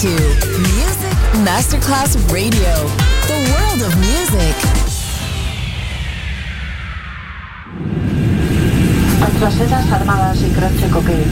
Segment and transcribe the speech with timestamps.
[0.00, 2.72] to Music Masterclass Radio,
[3.26, 4.56] the world of music.
[9.18, 11.26] Nuestras sedas armadas y croce coquet.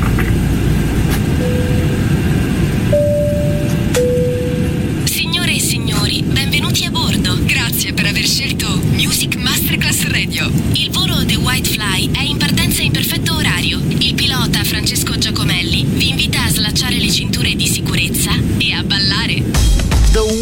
[5.05, 7.39] Signore e signori, benvenuti a bordo.
[7.47, 10.51] Grazie per aver scelto Music Masterclass Radio.
[10.73, 13.81] Il volo The White Fly è in partenza in perfetto orario.
[13.89, 15.85] Il pilota Francesco Giacomelli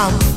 [0.00, 0.29] out.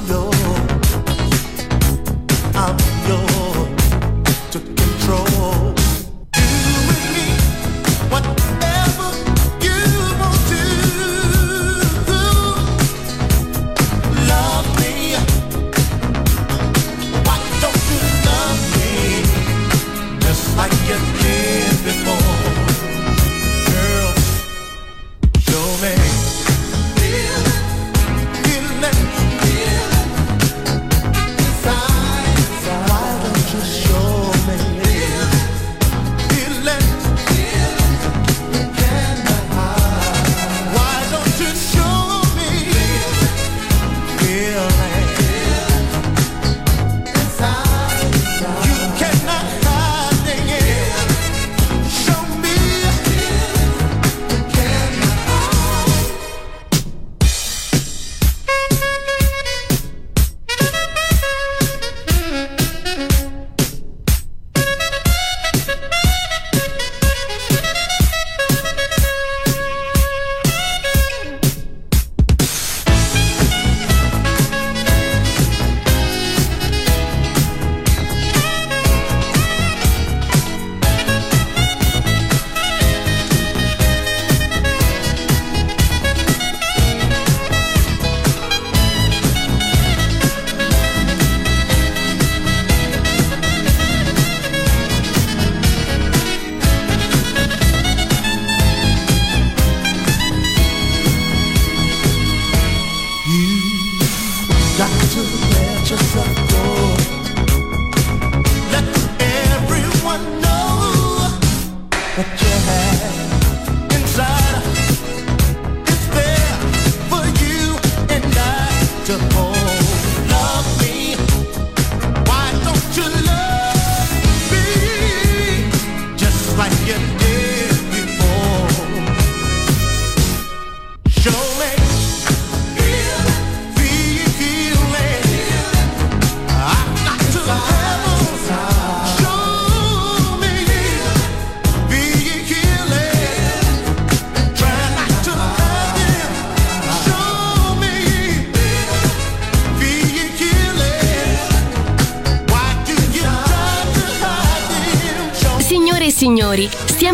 [106.23, 106.92] corazón.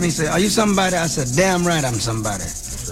[0.00, 0.96] Asked me, say, are you somebody?
[0.96, 2.44] I said, damn right I'm somebody.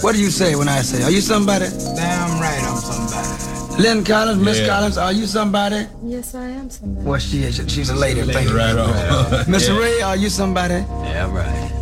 [0.02, 1.64] What do you say when I say, are you somebody?
[1.96, 3.82] Damn right I'm somebody.
[3.82, 4.66] Lyn Collins, Miss Yeah.
[4.66, 5.86] Collins, are you somebody?
[6.04, 7.06] Yes, I am somebody.
[7.06, 7.56] Well, she is.
[7.72, 8.20] She's a lady.
[8.30, 8.56] Thank you.
[8.58, 8.90] Right on.
[9.48, 9.68] Mr.
[9.72, 9.78] Yeah.
[9.78, 10.84] Ray, are you somebody?
[11.08, 11.72] Yeah, right.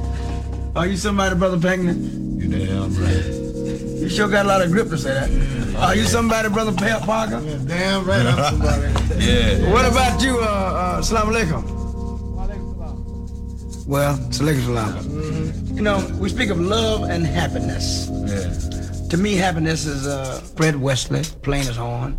[0.77, 1.95] Are you somebody, Brother Pinckney?
[2.41, 4.01] You damn right.
[4.01, 5.77] You sure got a lot of grip to say that.
[5.83, 7.41] Are you somebody, Brother Pa- Parker?
[7.67, 8.83] Damn right I'm somebody.
[9.27, 9.73] yeah.
[9.73, 11.77] What about you, uh, uh, Salam alaikum?
[13.87, 15.16] Well, Salaikum salam.
[15.77, 18.09] You know, we speak of love and happiness.
[18.11, 19.09] Yeah.
[19.11, 22.19] To me, happiness is uh, Fred Wesley, playing his horn.